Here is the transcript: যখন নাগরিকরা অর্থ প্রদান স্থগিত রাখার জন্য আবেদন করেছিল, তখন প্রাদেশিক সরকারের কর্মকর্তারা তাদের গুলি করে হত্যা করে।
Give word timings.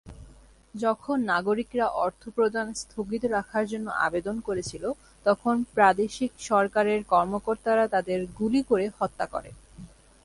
যখন 0.75 1.17
নাগরিকরা 1.23 1.85
অর্থ 2.03 2.21
প্রদান 2.29 2.67
স্থগিত 2.73 3.23
রাখার 3.27 3.65
জন্য 3.67 3.87
আবেদন 4.07 4.35
করেছিল, 4.39 4.83
তখন 5.25 5.55
প্রাদেশিক 5.73 6.31
সরকারের 6.49 6.99
কর্মকর্তারা 7.03 7.85
তাদের 7.87 8.19
গুলি 8.39 8.61
করে 8.63 8.85
হত্যা 8.99 9.25
করে। 9.25 9.49